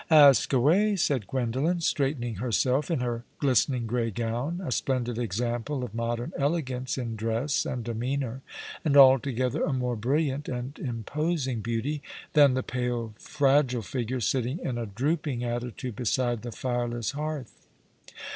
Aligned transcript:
"Ask 0.09 0.49
away/' 0.49 0.97
said 0.97 1.27
Gwendolen, 1.27 1.79
straightening 1.81 2.37
herself 2.37 2.89
in 2.89 3.01
her 3.01 3.23
glistening 3.37 3.85
grey 3.85 4.09
gown, 4.09 4.59
a 4.65 4.71
splendid 4.71 5.19
example 5.19 5.83
of 5.83 5.93
modern 5.93 6.33
elegance 6.35 6.97
in 6.97 7.15
dress 7.15 7.67
and 7.67 7.83
demeanour, 7.83 8.41
and 8.83 8.97
altogether 8.97 9.63
a 9.63 9.71
more 9.71 9.95
brilliant 9.95 10.49
and 10.49 10.79
imposing 10.79 11.61
beauty 11.61 12.01
than 12.33 12.55
the 12.55 12.63
pale, 12.63 13.13
fragile 13.19 13.83
figure 13.83 14.21
sitting 14.21 14.57
in 14.57 14.79
a 14.79 14.87
drooping 14.87 15.43
attitude 15.43 15.97
beside 15.97 16.41
the 16.41 16.51
fireless 16.51 17.11
hearth. 17.11 17.67